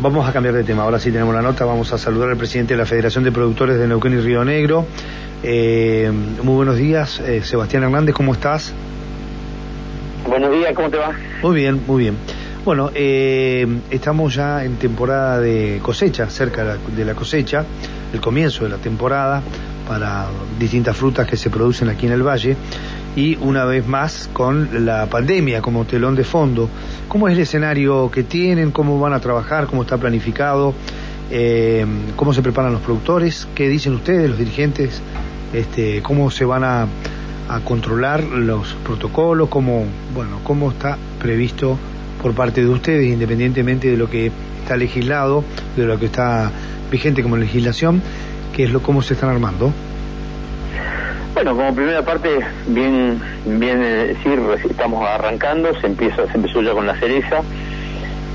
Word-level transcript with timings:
vamos 0.00 0.28
a 0.28 0.32
cambiar 0.32 0.54
de 0.54 0.64
tema. 0.64 0.82
Ahora 0.82 0.98
sí 0.98 1.10
tenemos 1.10 1.34
la 1.34 1.42
nota. 1.42 1.64
Vamos 1.64 1.92
a 1.92 1.98
saludar 1.98 2.30
al 2.30 2.36
presidente 2.36 2.74
de 2.74 2.78
la 2.78 2.86
Federación 2.86 3.24
de 3.24 3.32
Productores 3.32 3.78
de 3.78 3.86
Neuquén 3.86 4.14
y 4.14 4.20
Río 4.20 4.44
Negro. 4.44 4.86
Eh, 5.42 6.10
muy 6.42 6.54
buenos 6.54 6.76
días, 6.76 7.20
eh, 7.20 7.42
Sebastián 7.44 7.84
Hernández, 7.84 8.12
¿cómo 8.14 8.32
estás? 8.32 8.72
Buenos 10.26 10.50
días, 10.50 10.74
¿cómo 10.74 10.90
te 10.90 10.96
va? 10.96 11.12
Muy 11.42 11.54
bien, 11.54 11.80
muy 11.86 12.02
bien. 12.02 12.16
Bueno, 12.64 12.90
eh, 12.92 13.66
estamos 13.90 14.34
ya 14.34 14.64
en 14.64 14.76
temporada 14.76 15.40
de 15.40 15.78
cosecha, 15.80 16.28
cerca 16.28 16.76
de 16.94 17.04
la 17.04 17.14
cosecha, 17.14 17.64
el 18.12 18.20
comienzo 18.20 18.64
de 18.64 18.70
la 18.70 18.78
temporada 18.78 19.42
para 19.88 20.26
distintas 20.60 20.96
frutas 20.96 21.26
que 21.26 21.36
se 21.36 21.48
producen 21.48 21.88
aquí 21.88 22.06
en 22.06 22.12
el 22.12 22.22
valle 22.22 22.56
y 23.16 23.36
una 23.40 23.64
vez 23.64 23.86
más 23.86 24.28
con 24.32 24.84
la 24.84 25.06
pandemia 25.06 25.62
como 25.62 25.86
telón 25.86 26.14
de 26.14 26.24
fondo. 26.24 26.68
¿Cómo 27.08 27.26
es 27.26 27.34
el 27.34 27.40
escenario 27.40 28.10
que 28.10 28.22
tienen? 28.22 28.70
¿Cómo 28.70 29.00
van 29.00 29.14
a 29.14 29.20
trabajar? 29.20 29.66
¿Cómo 29.66 29.82
está 29.82 29.96
planificado? 29.96 30.74
Eh, 31.30 31.86
¿Cómo 32.16 32.32
se 32.34 32.42
preparan 32.42 32.72
los 32.72 32.82
productores? 32.82 33.48
¿Qué 33.54 33.66
dicen 33.68 33.94
ustedes, 33.94 34.28
los 34.28 34.38
dirigentes? 34.38 35.00
Este, 35.52 36.02
¿Cómo 36.02 36.30
se 36.30 36.44
van 36.44 36.64
a, 36.64 36.86
a 37.48 37.60
controlar 37.64 38.22
los 38.22 38.74
protocolos? 38.84 39.48
¿Cómo, 39.48 39.84
bueno, 40.14 40.40
¿Cómo 40.44 40.70
está 40.70 40.98
previsto 41.18 41.78
por 42.22 42.34
parte 42.34 42.60
de 42.60 42.68
ustedes, 42.68 43.06
independientemente 43.06 43.90
de 43.90 43.96
lo 43.96 44.10
que 44.10 44.30
está 44.62 44.76
legislado, 44.76 45.44
de 45.76 45.86
lo 45.86 45.98
que 45.98 46.06
está 46.06 46.50
vigente 46.90 47.22
como 47.22 47.36
legislación? 47.38 48.02
¿Qué 48.58 48.64
es 48.64 48.72
lo, 48.72 48.82
¿Cómo 48.82 49.02
se 49.02 49.14
están 49.14 49.30
armando? 49.30 49.72
Bueno, 51.32 51.54
como 51.54 51.72
primera 51.76 52.02
parte, 52.02 52.40
bien, 52.66 53.20
bien 53.46 53.80
decir, 53.80 54.40
estamos 54.68 55.08
arrancando, 55.08 55.80
se 55.80 55.86
empieza, 55.86 56.26
se 56.26 56.36
empezó 56.36 56.60
ya 56.60 56.72
con 56.72 56.84
la 56.84 56.98
cereza, 56.98 57.40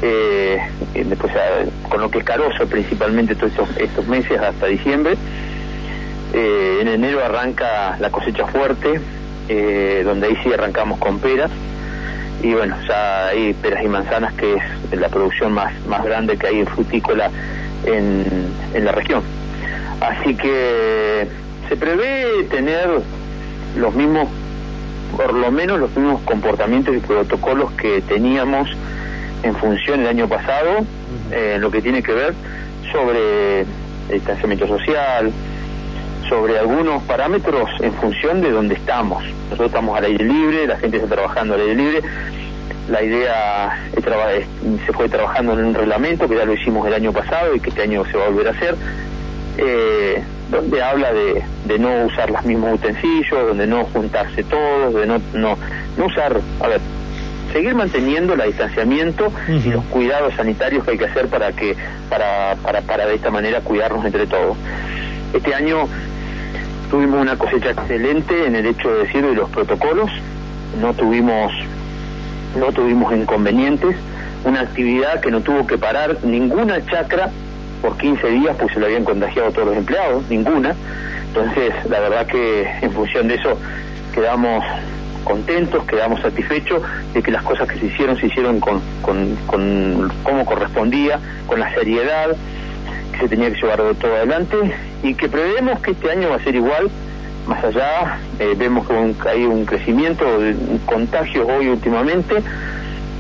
eh, 0.02 0.60
después 0.94 1.34
con 1.90 2.00
lo 2.00 2.10
que 2.10 2.20
es 2.20 2.24
caroso 2.24 2.66
principalmente 2.68 3.36
todos 3.36 3.52
estos, 3.76 4.08
meses 4.08 4.40
hasta 4.40 4.68
diciembre. 4.68 5.18
Eh, 6.32 6.78
en 6.80 6.88
enero 6.88 7.22
arranca 7.22 7.98
la 8.00 8.10
cosecha 8.10 8.48
fuerte, 8.48 9.02
eh, 9.50 10.04
donde 10.06 10.28
ahí 10.28 10.38
sí 10.42 10.54
arrancamos 10.54 11.00
con 11.00 11.20
peras. 11.20 11.52
Y 12.42 12.54
bueno, 12.54 12.78
ya 12.88 13.28
hay 13.28 13.54
peras 13.56 13.84
y 13.84 13.90
manzanas, 13.90 14.34
que 14.36 14.56
es 14.56 14.98
la 14.98 15.10
producción 15.10 15.52
más, 15.52 15.74
más 15.86 16.06
grande 16.06 16.38
que 16.38 16.48
hay 16.48 16.60
en 16.62 16.68
frutícola 16.68 17.30
en, 17.86 18.24
en 18.74 18.86
la 18.86 18.94
región. 18.94 19.22
Así 20.04 20.36
que 20.36 21.28
se 21.70 21.78
prevé 21.78 22.44
tener 22.50 22.90
los 23.78 23.96
mismos, 23.96 24.28
por 25.16 25.34
lo 25.34 25.50
menos 25.50 25.80
los 25.80 25.96
mismos 25.96 26.22
comportamientos 26.24 26.94
y 26.94 27.00
protocolos 27.00 27.72
que 27.72 28.02
teníamos 28.02 28.70
en 29.44 29.56
función 29.56 30.02
el 30.02 30.08
año 30.08 30.28
pasado, 30.28 30.86
eh, 31.32 31.56
lo 31.58 31.72
que 31.72 31.82
tiene 31.82 32.04
que 32.04 32.12
ver 32.12 32.34
sobre 32.92 33.66
distanciamiento 34.10 34.68
social, 34.68 35.32
sobre 36.28 36.60
algunos 36.60 37.02
parámetros 37.04 37.70
en 37.80 37.94
función 37.94 38.42
de 38.42 38.52
dónde 38.52 38.76
estamos. 38.76 39.24
Nosotros 39.46 39.68
estamos 39.68 39.98
al 39.98 40.04
aire 40.04 40.26
libre, 40.26 40.68
la 40.68 40.78
gente 40.80 40.98
está 40.98 41.16
trabajando 41.16 41.54
al 41.54 41.62
aire 41.62 41.76
libre. 41.76 42.02
La 42.90 43.02
idea 43.02 43.80
se 44.86 44.92
fue 44.92 45.08
trabajando 45.08 45.54
en 45.54 45.68
un 45.68 45.74
reglamento 45.74 46.28
que 46.28 46.36
ya 46.36 46.44
lo 46.44 46.54
hicimos 46.54 46.86
el 46.88 46.94
año 46.94 47.14
pasado 47.14 47.56
y 47.56 47.62
que 47.62 47.70
este 47.70 47.84
año 47.84 48.04
se 48.04 48.18
va 48.18 48.26
a 48.26 48.28
volver 48.28 48.50
a 48.50 48.52
hacer. 48.52 48.76
Eh, 49.58 50.24
donde 50.50 50.84
habla 50.84 51.14
de, 51.14 51.44
de, 51.66 51.80
no 51.80 52.06
usar 52.06 52.30
los 52.30 52.44
mismos 52.44 52.76
utensilios, 52.76 53.48
donde 53.48 53.68
no 53.68 53.86
juntarse 53.86 54.44
todos, 54.44 54.94
de 54.94 55.06
no, 55.06 55.20
no, 55.34 55.58
no 55.98 56.06
usar, 56.06 56.40
a 56.60 56.68
ver, 56.68 56.82
seguir 57.52 57.76
manteniendo 57.76 58.34
el 58.34 58.42
distanciamiento 58.42 59.32
y 59.48 59.70
los 59.70 59.84
cuidados 59.86 60.34
sanitarios 60.36 60.84
que 60.84 60.92
hay 60.92 60.98
que 60.98 61.06
hacer 61.06 61.28
para 61.28 61.52
que, 61.54 61.76
para, 62.10 62.56
para, 62.64 62.82
para 62.82 63.06
de 63.06 63.16
esta 63.16 63.30
manera 63.30 63.62
cuidarnos 63.62 64.04
entre 64.06 64.26
todos. 64.28 64.58
Este 65.34 65.54
año 65.54 65.88
tuvimos 66.90 67.22
una 67.22 67.38
cosecha 67.38 67.72
excelente 67.72 68.46
en 68.46 68.56
el 68.56 68.66
hecho 68.66 68.90
de 68.90 69.04
decir 69.04 69.26
de 69.26 69.34
los 69.34 69.50
protocolos, 69.50 70.10
no 70.82 70.94
tuvimos, 70.94 71.52
no 72.60 72.72
tuvimos 72.72 73.14
inconvenientes, 73.14 73.96
una 74.44 74.62
actividad 74.62 75.22
que 75.22 75.32
no 75.32 75.42
tuvo 75.42 75.66
que 75.66 75.78
parar 75.78 76.18
ninguna 76.24 76.84
chacra 76.86 77.32
por 77.84 77.98
15 77.98 78.28
días 78.30 78.56
pues 78.58 78.74
se 78.74 78.80
lo 78.80 78.86
habían 78.86 79.04
contagiado 79.04 79.52
todos 79.52 79.68
los 79.68 79.78
empleados, 79.78 80.24
ninguna. 80.30 80.74
Entonces, 81.28 81.74
la 81.90 82.00
verdad 82.00 82.26
que 82.26 82.66
en 82.82 82.92
función 82.94 83.28
de 83.28 83.36
eso 83.36 83.60
quedamos 84.14 84.64
contentos, 85.26 85.84
quedamos 85.84 86.22
satisfechos 86.22 86.82
de 87.14 87.22
que 87.22 87.30
las 87.30 87.44
cosas 87.44 87.68
que 87.68 87.78
se 87.78 87.88
hicieron 87.88 88.18
se 88.18 88.28
hicieron 88.28 88.62
con, 88.62 88.82
con, 89.02 89.36
con 89.48 90.12
como 90.24 90.46
correspondía, 90.46 91.20
con 91.46 91.60
la 91.60 91.74
seriedad 91.74 92.36
que 93.12 93.20
se 93.20 93.28
tenía 93.28 93.52
que 93.52 93.60
llevar 93.60 93.82
todo 94.00 94.16
adelante 94.16 94.56
y 95.04 95.14
que 95.16 95.28
prevemos 95.28 95.82
que 95.82 95.92
este 95.92 96.10
año 96.10 96.30
va 96.30 96.38
a 96.38 96.44
ser 96.44 96.56
igual. 96.56 96.90
Más 97.48 97.62
allá, 97.66 98.20
eh, 98.40 98.54
vemos 98.58 98.88
que 98.88 99.30
hay 99.30 99.44
un 99.44 99.66
crecimiento 99.66 100.40
de 100.40 100.56
contagios 100.86 101.46
hoy 101.50 101.68
últimamente, 101.68 102.36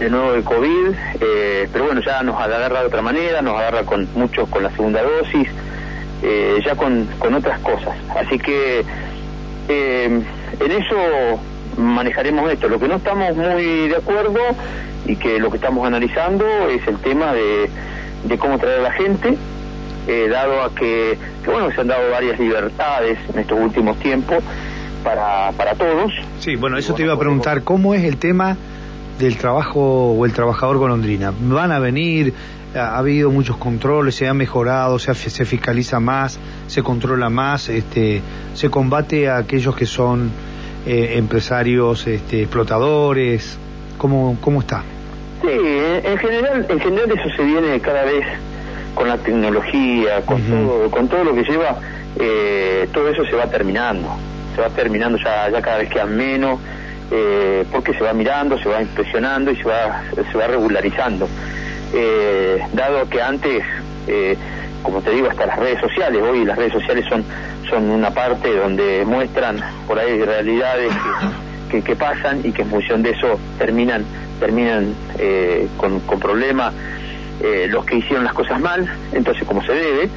de 0.04 0.10
nuevo 0.10 0.34
de 0.34 0.44
COVID, 0.44 0.96
eh, 1.22 1.70
pero 1.72 1.86
bueno, 1.86 2.02
ya 2.02 2.22
nos 2.24 2.36
agarra 2.36 2.82
de 2.82 2.88
otra 2.88 3.02
manera, 3.02 3.42
nos 3.42 3.56
agarra 3.56 3.84
con 3.84 4.06
muchos 4.16 4.50
con 4.50 4.62
la 4.62 4.70
segunda 4.72 5.02
dosis, 5.02 5.48
eh, 6.22 6.60
ya 6.66 6.76
con, 6.76 7.08
con 7.20 7.34
otras 7.34 7.58
cosas. 7.62 7.96
Así 8.14 8.38
que 8.38 8.84
eh, 9.70 10.22
en 10.60 10.72
eso 10.72 11.40
manejaremos 11.78 12.52
esto. 12.52 12.68
Lo 12.68 12.80
que 12.80 12.90
no 12.90 12.96
estamos 12.96 13.34
muy 13.34 13.88
de 13.88 13.96
acuerdo 13.96 14.42
y 15.06 15.16
que 15.16 15.40
lo 15.40 15.50
que 15.50 15.56
estamos 15.56 15.88
analizando 15.88 16.46
es 16.68 16.86
el 16.86 16.98
tema 16.98 17.34
de, 17.34 17.70
de 18.26 18.38
cómo 18.38 18.60
traer 18.60 18.82
a 18.82 18.84
la 18.84 18.92
gente, 18.92 19.38
dado 20.30 20.64
a 20.64 20.76
que, 20.76 21.18
que, 21.46 21.50
bueno, 21.50 21.72
se 21.72 21.80
han 21.80 21.88
dado 21.88 22.12
varias 22.12 22.38
libertades 22.38 23.18
en 23.34 23.40
estos 23.40 23.58
últimos 23.58 23.98
tiempos 24.00 24.44
para, 25.02 25.54
para 25.54 25.76
todos. 25.76 26.12
Sí, 26.40 26.58
bueno, 26.58 26.78
eso 26.78 26.94
te 26.94 27.04
iba 27.04 27.14
a 27.14 27.20
preguntar, 27.20 27.64
¿cómo 27.64 27.94
es 27.94 28.04
el 28.04 28.18
tema 28.18 28.58
del 29.20 29.38
trabajo 29.38 30.14
o 30.14 30.26
el 30.26 30.34
trabajador 30.34 30.78
golondrina. 30.78 31.34
Van 31.38 31.72
a 31.72 31.80
venir, 31.80 32.34
ha 32.76 32.98
habido 32.98 33.30
muchos 33.32 33.58
controles, 33.58 34.16
se 34.16 34.28
ha 34.28 34.34
mejorado, 34.34 35.00
se, 35.00 35.14
se 35.14 35.46
fiscaliza 35.46 36.00
más, 36.00 36.40
se 36.68 36.82
controla 36.82 37.30
más, 37.30 37.70
este, 37.70 38.22
se 38.54 38.70
combate 38.70 39.30
a 39.30 39.38
aquellos 39.38 39.76
que 39.76 39.86
son 39.86 40.32
eh, 40.86 41.14
empresarios 41.18 42.08
este, 42.08 42.42
explotadores. 42.42 43.58
¿Cómo, 43.98 44.38
¿Cómo 44.42 44.62
está? 44.62 44.84
Sí, 45.42 45.50
en 45.50 46.18
general, 46.18 46.66
en 46.70 46.80
general 46.80 47.12
eso 47.12 47.36
se 47.36 47.44
viene 47.44 47.80
cada 47.80 48.04
vez 48.04 48.26
con 48.96 49.08
la 49.08 49.18
tecnología, 49.18 50.22
con, 50.26 50.42
todo, 50.42 50.92
con 50.92 51.08
todo 51.08 51.24
lo 51.24 51.36
que 51.36 51.44
lleva, 51.44 51.78
eh, 52.20 52.88
todo 52.94 53.10
eso 53.10 53.26
se 53.26 53.36
va 53.36 53.48
terminando, 53.48 54.08
se 54.56 54.62
va 54.62 54.70
terminando 54.70 55.18
ya, 55.18 55.50
ya 55.50 55.62
cada 55.62 55.80
vez 55.80 55.90
queda 55.90 56.06
menos 56.06 56.60
eh, 57.12 57.66
porque 57.72 57.94
se 57.94 58.04
va 58.04 58.14
mirando, 58.14 58.58
se 58.58 58.70
va 58.70 58.82
inspeccionando 58.82 59.52
y 59.52 59.56
se 59.56 59.64
va, 59.64 60.04
se 60.32 60.38
va 60.38 60.48
regularizando. 60.48 61.28
Eh, 61.94 62.60
dado 62.74 63.08
que 63.08 63.22
antes, 63.22 63.64
eh, 64.08 64.36
como 64.82 65.02
te 65.02 65.12
digo, 65.12 65.30
hasta 65.30 65.46
las 65.46 65.60
redes 65.60 65.80
sociales, 65.80 66.22
hoy 66.24 66.44
las 66.44 66.58
redes 66.58 66.74
sociales 66.74 67.06
son, 67.08 67.24
son 67.70 67.90
una 67.92 68.10
parte 68.10 68.56
donde 68.56 69.06
muestran 69.06 69.60
por 69.86 70.00
ahí 70.00 70.20
realidades 70.24 70.92
que, 71.70 71.84
que, 71.84 71.96
pasan 71.96 72.42
y 72.44 72.52
que 72.52 72.64
en 72.64 72.70
función 72.70 73.04
de 73.04 73.12
eso 73.12 73.40
terminan, 73.60 74.04
terminan 74.40 74.96
eh, 75.20 75.68
con, 75.78 76.00
con 76.02 76.20
problemas 76.20 76.74
los 77.68 77.84
que 77.84 77.98
hicieron 77.98 78.24
las 78.24 78.34
cosas 78.34 78.58
mal, 78.62 78.88
entonces 79.12 79.44
como 79.44 79.62
se 79.66 79.74
debe. 79.74 80.10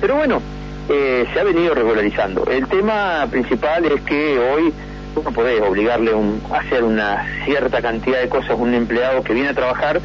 Pero 0.00 0.14
bueno, 0.14 0.40
se 0.86 1.40
ha 1.40 1.42
venido 1.42 1.74
regularizando. 1.74 2.44
El 2.44 2.68
tema 2.68 3.26
principal 3.28 3.84
es 3.86 4.00
que 4.02 4.38
hoy 4.38 4.72
no 5.14 5.30
podés 5.32 5.60
obligarle 5.60 6.12
a 6.12 6.58
hacer 6.58 6.84
una 6.84 7.26
cierta 7.44 7.82
cantidad 7.82 8.20
de 8.20 8.28
cosas 8.28 8.50
a 8.50 8.54
un 8.54 8.74
empleado 8.74 9.22
que 9.22 9.34
viene 9.34 9.50
a 9.50 9.54
trabajar 9.54 10.00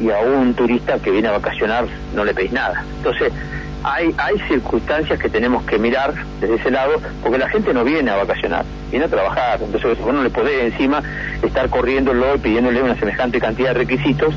y 0.00 0.10
a 0.10 0.18
un 0.20 0.54
turista 0.54 0.98
que 0.98 1.10
viene 1.10 1.28
a 1.28 1.32
vacacionar 1.32 1.86
no 2.14 2.24
le 2.24 2.34
pedís 2.34 2.52
nada. 2.52 2.84
Entonces, 2.98 3.32
hay, 3.84 4.14
hay 4.16 4.38
circunstancias 4.48 5.18
que 5.18 5.28
tenemos 5.28 5.64
que 5.64 5.78
mirar 5.78 6.14
desde 6.40 6.54
ese 6.54 6.70
lado, 6.70 7.00
porque 7.22 7.38
la 7.38 7.48
gente 7.48 7.74
no 7.74 7.84
viene 7.84 8.10
a 8.10 8.16
vacacionar, 8.16 8.64
viene 8.90 9.06
a 9.06 9.08
trabajar. 9.08 9.60
Entonces, 9.62 9.98
vos 9.98 10.14
no 10.14 10.22
le 10.22 10.30
podés 10.30 10.72
encima 10.72 11.02
estar 11.42 11.68
corriéndolo 11.68 12.36
y 12.36 12.38
pidiéndole 12.38 12.82
una 12.82 12.96
semejante 12.96 13.40
cantidad 13.40 13.68
de 13.68 13.74
requisitos 13.74 14.34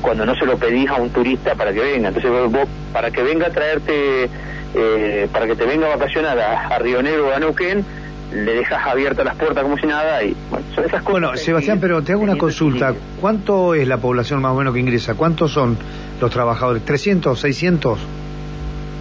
cuando 0.00 0.24
no 0.24 0.34
se 0.34 0.46
lo 0.46 0.56
pedís 0.56 0.88
a 0.88 0.94
un 0.94 1.10
turista 1.10 1.54
para 1.54 1.72
que 1.72 1.80
venga. 1.80 2.08
Entonces, 2.08 2.30
vos, 2.30 2.68
para 2.92 3.10
que 3.10 3.22
venga 3.22 3.48
a 3.48 3.50
traerte, 3.50 4.30
eh, 4.74 5.28
para 5.32 5.46
que 5.46 5.56
te 5.56 5.66
venga 5.66 5.86
a 5.86 5.96
vacacionar 5.96 6.38
a, 6.38 6.68
a 6.68 6.78
Río 6.78 7.02
Negro 7.02 7.28
o 7.28 7.34
a 7.34 7.38
Neuquén, 7.38 7.84
le 8.32 8.54
dejas 8.54 8.86
abiertas 8.86 9.24
las 9.24 9.36
puertas 9.36 9.62
como 9.62 9.76
si 9.76 9.86
nada 9.86 10.22
y 10.22 10.36
bueno, 10.50 10.64
son 10.74 10.84
esas 10.84 11.02
cosas. 11.02 11.12
Bueno, 11.20 11.36
Sebastián, 11.36 11.78
pero 11.80 12.02
te 12.02 12.12
hago 12.12 12.22
una 12.22 12.36
consulta. 12.36 12.94
¿Cuánto 13.20 13.74
es 13.74 13.86
la 13.88 13.98
población 13.98 14.40
más 14.40 14.52
o 14.52 14.54
menos 14.56 14.74
que 14.74 14.80
ingresa? 14.80 15.14
¿Cuántos 15.14 15.52
son 15.52 15.76
los 16.20 16.30
trabajadores? 16.30 16.84
¿300, 16.84 17.36
600? 17.36 17.98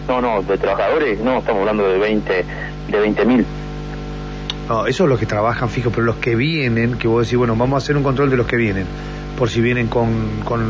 No, 0.07 0.21
no, 0.21 0.41
de 0.41 0.57
trabajadores 0.57 1.19
no, 1.19 1.39
estamos 1.39 1.61
hablando 1.61 1.87
de 1.87 1.99
20 1.99 2.45
de 2.89 2.99
20 2.99 3.25
mil. 3.25 3.45
No, 4.67 4.85
eso 4.85 5.03
es 5.03 5.09
los 5.09 5.19
que 5.19 5.25
trabajan 5.25 5.69
fijo, 5.69 5.89
pero 5.89 6.03
los 6.03 6.17
que 6.17 6.35
vienen, 6.35 6.97
que 6.97 7.07
vos 7.07 7.25
decís, 7.25 7.37
bueno, 7.37 7.55
vamos 7.55 7.75
a 7.75 7.77
hacer 7.83 7.97
un 7.97 8.03
control 8.03 8.29
de 8.29 8.37
los 8.37 8.45
que 8.45 8.55
vienen, 8.55 8.85
por 9.37 9.49
si 9.49 9.61
vienen 9.61 9.87
con, 9.87 10.41
con 10.45 10.61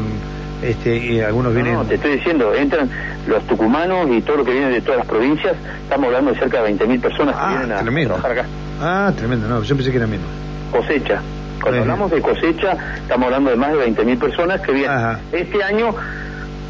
Este, 0.62 0.98
y 0.98 1.22
algunos 1.22 1.54
vienen... 1.54 1.74
No, 1.76 1.86
te 1.86 1.96
estoy 1.96 2.18
diciendo, 2.18 2.54
entran 2.54 2.90
los 3.28 3.44
tucumanos 3.48 4.10
y 4.12 4.22
todo 4.22 4.38
lo 4.38 4.46
que 4.46 4.52
viene 4.52 4.70
de 4.70 4.82
todas 4.82 4.98
las 5.00 5.08
provincias, 5.08 5.56
estamos 5.84 6.08
hablando 6.08 6.32
de 6.34 6.40
cerca 6.40 6.62
de 6.64 6.74
20.000 6.76 7.00
personas 7.02 7.36
que 7.36 7.42
Ah, 7.42 7.50
vienen 7.58 7.72
a 7.72 7.80
tremendo. 7.82 8.14
trabajar 8.16 8.32
acá. 8.40 8.50
Ah, 8.82 9.12
tremendo, 9.16 9.48
no, 9.48 9.64
yo 9.64 9.76
pensé 9.76 9.92
que 9.92 9.98
era 9.98 10.08
menos. 10.08 10.28
Cosecha. 10.72 11.22
Cuando 11.62 11.82
hablamos 11.82 12.12
de 12.12 12.22
cosecha, 12.22 12.78
estamos 13.02 13.26
hablando 13.26 13.50
de 13.52 13.56
más 13.58 13.72
de 13.72 13.78
20.000 13.92 14.20
personas 14.20 14.62
que 14.62 14.72
vienen. 14.72 14.92
Ajá. 14.92 15.20
Este 15.32 15.64
año 15.64 15.94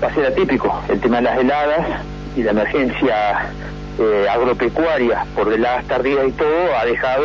va 0.04 0.08
a 0.08 0.14
ser 0.14 0.26
atípico 0.28 0.82
el 0.90 1.00
tema 1.00 1.18
de 1.18 1.24
las 1.24 1.38
heladas 1.40 1.88
y 2.36 2.44
la 2.44 2.52
emergencia 2.52 3.50
eh, 4.00 4.26
agropecuaria 4.32 5.26
por 5.36 5.52
heladas 5.52 5.86
tardías 5.86 6.28
y 6.28 6.32
todo 6.32 6.78
ha 6.80 6.86
dejado 6.86 7.24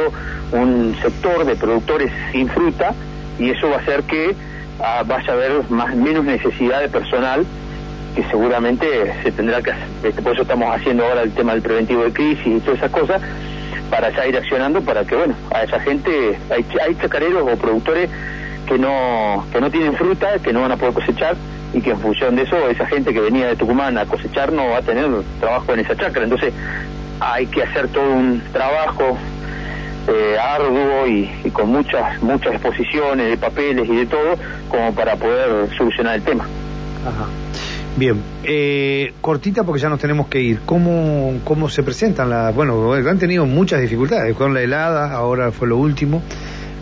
un 0.52 0.96
sector 1.00 1.44
de 1.46 1.56
productores 1.56 2.10
sin 2.32 2.48
fruta 2.48 2.92
y 3.38 3.50
eso 3.50 3.68
va 3.70 3.76
a 3.76 3.78
hacer 3.80 4.02
que 4.04 4.34
ah, 4.80 5.02
vaya 5.06 5.30
a 5.30 5.32
haber 5.32 5.70
más 5.70 5.94
menos 5.94 6.24
necesidad 6.24 6.80
de 6.80 6.88
personal 6.88 7.44
que 8.14 8.22
seguramente 8.24 8.86
se 9.22 9.32
tendrá 9.32 9.60
que 9.60 9.72
este, 10.02 10.22
por 10.22 10.32
eso 10.32 10.42
estamos 10.42 10.74
haciendo 10.74 11.04
ahora 11.04 11.22
el 11.22 11.32
tema 11.32 11.52
del 11.52 11.62
preventivo 11.62 12.04
de 12.04 12.12
crisis 12.12 12.46
y 12.46 12.60
todas 12.60 12.78
esas 12.78 12.90
cosas 12.90 13.22
para 13.90 14.10
ya 14.10 14.26
ir 14.26 14.36
accionando 14.36 14.80
para 14.80 15.04
que 15.04 15.16
bueno 15.16 15.34
a 15.52 15.62
esa 15.62 15.80
gente 15.80 16.38
hay, 16.50 16.64
hay 16.84 16.94
chacareros 16.96 17.42
o 17.42 17.56
productores 17.56 18.08
que 18.66 18.78
no 18.78 19.44
que 19.52 19.60
no 19.60 19.70
tienen 19.70 19.94
fruta 19.94 20.38
que 20.42 20.52
no 20.52 20.60
van 20.60 20.72
a 20.72 20.76
poder 20.76 20.94
cosechar 20.94 21.36
y 21.74 21.80
que 21.80 21.90
en 21.90 21.98
función 21.98 22.36
de 22.36 22.42
eso 22.42 22.56
esa 22.68 22.86
gente 22.86 23.12
que 23.12 23.20
venía 23.20 23.48
de 23.48 23.56
Tucumán 23.56 23.98
a 23.98 24.06
cosechar 24.06 24.52
no 24.52 24.68
va 24.70 24.78
a 24.78 24.82
tener 24.82 25.06
trabajo 25.40 25.74
en 25.74 25.80
esa 25.80 25.96
chacra. 25.96 26.22
Entonces 26.22 26.54
hay 27.20 27.46
que 27.46 27.62
hacer 27.62 27.88
todo 27.88 28.08
un 28.12 28.40
trabajo 28.52 29.18
eh, 30.08 30.36
arduo 30.38 31.06
y, 31.06 31.30
y 31.44 31.50
con 31.50 31.68
muchas 31.70 32.22
muchas 32.22 32.54
exposiciones 32.54 33.30
de 33.30 33.36
papeles 33.36 33.88
y 33.88 33.96
de 33.96 34.06
todo 34.06 34.36
como 34.68 34.94
para 34.94 35.16
poder 35.16 35.68
solucionar 35.76 36.16
el 36.16 36.22
tema 36.22 36.46
Ajá. 37.04 37.26
Bien, 37.96 38.20
eh, 38.42 39.12
cortita 39.20 39.62
porque 39.62 39.80
ya 39.80 39.88
nos 39.88 40.00
tenemos 40.00 40.26
que 40.26 40.40
ir. 40.40 40.60
¿Cómo, 40.66 41.34
cómo 41.44 41.68
se 41.68 41.84
presentan 41.84 42.28
las.? 42.28 42.52
Bueno, 42.54 42.92
han 42.92 43.18
tenido 43.18 43.46
muchas 43.46 43.80
dificultades 43.80 44.34
con 44.34 44.52
la 44.52 44.62
helada, 44.62 45.12
ahora 45.12 45.52
fue 45.52 45.68
lo 45.68 45.76
último. 45.76 46.20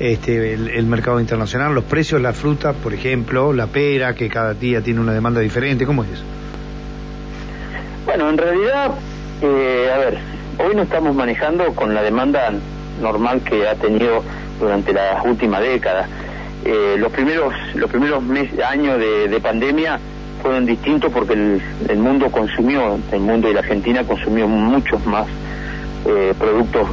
Este, 0.00 0.54
el, 0.54 0.68
el 0.68 0.86
mercado 0.86 1.20
internacional, 1.20 1.74
los 1.74 1.84
precios, 1.84 2.20
la 2.20 2.32
fruta, 2.32 2.72
por 2.72 2.94
ejemplo, 2.94 3.52
la 3.52 3.66
pera, 3.66 4.14
que 4.14 4.28
cada 4.28 4.54
día 4.54 4.80
tiene 4.80 5.00
una 5.00 5.12
demanda 5.12 5.40
diferente. 5.40 5.84
¿Cómo 5.84 6.02
es 6.02 6.12
eso? 6.12 6.24
Bueno, 8.06 8.30
en 8.30 8.38
realidad, 8.38 8.92
eh, 9.42 9.90
a 9.94 9.98
ver, 9.98 10.18
hoy 10.58 10.74
no 10.74 10.82
estamos 10.82 11.14
manejando 11.14 11.74
con 11.74 11.94
la 11.94 12.02
demanda 12.02 12.52
normal 13.02 13.42
que 13.42 13.68
ha 13.68 13.74
tenido 13.74 14.22
durante 14.58 14.92
las 14.92 15.24
últimas 15.24 15.60
décadas. 15.60 16.08
Eh, 16.64 16.94
los 16.96 17.10
primeros 17.10 17.52
los 17.74 17.90
primeros 17.90 18.22
meses, 18.22 18.60
años 18.60 18.98
de, 18.98 19.28
de 19.28 19.40
pandemia 19.40 19.98
fueron 20.42 20.66
distintos 20.66 21.10
porque 21.12 21.34
el, 21.34 21.98
mundo 21.98 22.30
consumió, 22.30 22.98
el 23.12 23.20
mundo 23.20 23.48
y 23.48 23.54
la 23.54 23.60
Argentina 23.60 24.04
consumió 24.04 24.48
muchos 24.48 25.04
más 25.06 25.26
eh, 26.04 26.34
productos 26.38 26.88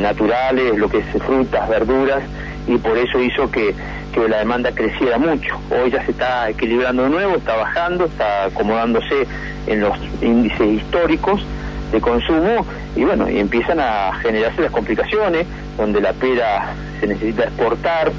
naturales, 0.00 0.78
lo 0.78 0.88
que 0.88 0.98
es 0.98 1.22
frutas, 1.22 1.68
verduras, 1.68 2.22
y 2.66 2.76
por 2.78 2.96
eso 2.96 3.20
hizo 3.20 3.50
que, 3.50 3.74
que 4.12 4.28
la 4.28 4.38
demanda 4.38 4.70
creciera 4.72 5.18
mucho. 5.18 5.58
Hoy 5.70 5.90
ya 5.90 6.04
se 6.04 6.12
está 6.12 6.48
equilibrando 6.48 7.02
de 7.02 7.10
nuevo, 7.10 7.36
está 7.36 7.56
bajando, 7.56 8.06
está 8.06 8.44
acomodándose 8.44 9.26
en 9.66 9.80
los 9.80 9.98
índices 10.22 10.68
históricos 10.68 11.44
de 11.92 12.00
consumo 12.00 12.64
y 12.96 13.04
bueno, 13.04 13.28
y 13.28 13.38
empiezan 13.38 13.80
a 13.80 14.12
generarse 14.22 14.62
las 14.62 14.70
complicaciones, 14.70 15.46
donde 15.76 16.00
la 16.00 16.12
pera 16.12 16.74
se 17.00 17.06
necesita 17.06 17.44
exportar 17.44 18.12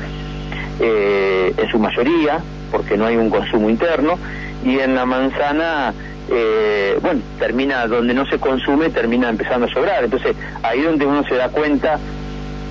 eh, 0.79 1.53
en 1.57 1.69
su 1.69 1.79
mayoría, 1.79 2.39
porque 2.71 2.97
no 2.97 3.05
hay 3.05 3.17
un 3.17 3.29
consumo 3.29 3.69
interno, 3.69 4.17
y 4.65 4.79
en 4.79 4.95
la 4.95 5.05
manzana, 5.05 5.93
eh, 6.29 6.97
bueno, 7.01 7.21
termina 7.39 7.85
donde 7.87 8.13
no 8.13 8.25
se 8.25 8.39
consume, 8.39 8.89
termina 8.89 9.29
empezando 9.29 9.67
a 9.67 9.69
sobrar. 9.69 10.03
Entonces, 10.03 10.35
ahí 10.63 10.81
donde 10.81 11.05
uno 11.05 11.23
se 11.23 11.35
da 11.35 11.49
cuenta 11.49 11.99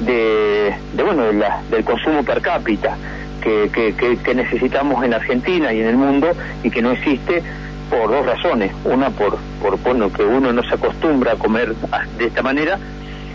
de, 0.00 0.74
de, 0.94 1.02
bueno, 1.02 1.24
de 1.24 1.34
la- 1.34 1.60
del 1.70 1.84
consumo 1.84 2.22
per 2.24 2.40
cápita 2.40 2.96
que, 3.42 3.70
que, 3.72 3.94
que- 3.94 4.16
que 4.18 4.34
necesitamos 4.34 5.04
en 5.04 5.14
Argentina 5.14 5.72
y 5.72 5.80
en 5.80 5.86
el 5.88 5.96
mundo 5.96 6.28
y 6.62 6.70
que 6.70 6.80
no 6.82 6.90
existe 6.92 7.42
por 7.90 8.10
dos 8.10 8.24
razones. 8.24 8.72
Una, 8.84 9.10
por, 9.10 9.36
por 9.60 9.78
bueno, 9.80 10.12
que 10.12 10.22
uno 10.22 10.52
no 10.52 10.62
se 10.62 10.74
acostumbra 10.74 11.32
a 11.32 11.36
comer 11.36 11.74
de 12.16 12.26
esta 12.26 12.42
manera, 12.42 12.78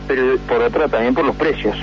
pero 0.08 0.38
por 0.48 0.62
otra 0.62 0.88
también 0.88 1.14
por 1.14 1.26
los 1.26 1.36
precios. 1.36 1.76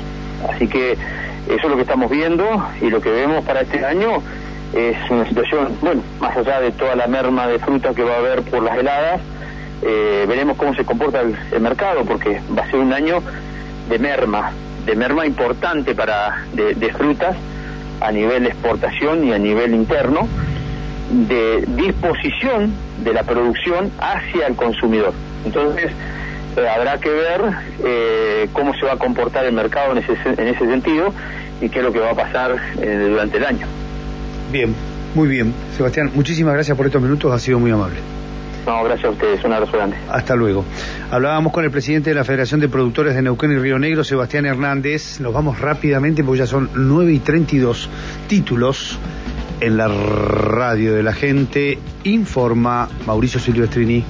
Así 0.51 0.67
que 0.67 0.93
eso 0.93 1.63
es 1.63 1.69
lo 1.69 1.77
que 1.77 1.83
estamos 1.83 2.11
viendo 2.11 2.45
y 2.81 2.89
lo 2.91 3.01
que 3.01 3.11
vemos 3.11 3.45
para 3.45 3.61
este 3.61 3.85
año 3.85 4.23
es 4.75 4.97
una 5.11 5.27
situación, 5.29 5.77
bueno, 5.83 6.03
más 6.19 6.37
allá 6.37 6.61
de 6.61 6.73
toda 6.73 6.97
la 6.97 7.07
merma 7.07 7.47
de 7.47 7.59
fruta 7.59 7.95
que 7.95 8.03
va 8.03 8.15
a 8.15 8.19
haber 8.19 8.43
por 8.43 8.63
las 8.63 8.79
heladas, 8.79 9.21
eh, 9.83 10.25
veremos 10.27 10.57
cómo 10.57 10.75
se 10.75 10.85
comporta 10.85 11.21
el, 11.21 11.37
el 11.51 11.61
mercado, 11.61 12.05
porque 12.05 12.41
va 12.57 12.63
a 12.63 12.71
ser 12.71 12.81
un 12.81 12.93
año 12.93 13.23
de 13.89 13.99
merma, 13.99 14.53
de 14.87 14.97
merma 14.97 15.27
importante 15.27 15.95
para 15.95 16.45
de, 16.55 16.75
de 16.75 16.93
frutas 16.93 17.37
a 18.01 18.11
nivel 18.11 18.45
de 18.45 18.49
exportación 18.51 19.25
y 19.25 19.33
a 19.33 19.39
nivel 19.39 19.75
interno, 19.75 20.27
de 21.13 21.65
disposición 21.67 22.73
de 23.05 23.13
la 23.13 23.23
producción 23.23 23.91
hacia 23.99 24.47
el 24.47 24.57
consumidor. 24.57 25.13
Entonces, 25.45 25.93
eh, 26.57 26.69
habrá 26.69 26.99
que 26.99 27.11
ver 27.11 27.41
eh, 27.85 28.49
cómo 28.53 28.75
se 28.75 28.87
va 28.87 28.93
a 28.93 28.97
comportar 28.97 29.45
el 29.45 29.53
mercado 29.53 29.93
en 29.93 29.99
ese, 29.99 30.13
en 30.25 30.49
ese 30.49 30.67
sentido 30.67 31.13
y 31.61 31.69
qué 31.69 31.79
es 31.79 31.85
lo 31.85 31.93
que 31.93 32.01
va 32.01 32.11
a 32.11 32.15
pasar 32.15 32.57
eh, 32.81 33.07
durante 33.11 33.37
el 33.37 33.45
año. 33.45 33.67
Bien, 34.51 34.75
muy 35.15 35.29
bien. 35.29 35.55
Sebastián, 35.77 36.11
muchísimas 36.15 36.55
gracias 36.55 36.77
por 36.77 36.87
estos 36.87 37.01
minutos, 37.01 37.33
ha 37.33 37.39
sido 37.39 37.59
muy 37.59 37.71
amable. 37.71 37.97
No, 38.67 38.85
gracias 38.85 39.07
a 39.07 39.11
ustedes, 39.11 39.45
un 39.45 39.53
abrazo 39.53 39.73
grande. 39.73 39.97
Hasta 40.09 40.37
luego. 40.37 40.65
Hablábamos 41.11 41.53
con 41.53 41.65
el 41.65 41.71
presidente 41.71 42.11
de 42.11 42.15
la 42.15 42.25
Federación 42.25 42.61
de 42.61 42.69
Productores 42.69 43.15
de 43.15 43.23
Neuquén 43.23 43.51
y 43.51 43.57
Río 43.57 43.79
Negro, 43.79 44.05
Sebastián 44.05 44.47
Hernández. 44.47 45.21
Nos 45.21 45.33
vamos 45.33 45.59
rápidamente 45.59 46.23
porque 46.23 46.41
ya 46.41 46.47
son 46.47 46.71
9 46.75 47.13
y 47.13 47.19
32 47.19 47.91
títulos 48.29 48.99
en 49.63 49.77
la 49.77 49.87
radio 49.87 50.95
de 50.95 51.03
la 51.05 51.13
gente. 51.13 51.79
Informa 52.03 52.89
Mauricio 53.07 53.39
Silvestrini. 53.39 54.05